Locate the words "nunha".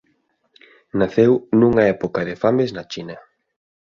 1.59-1.83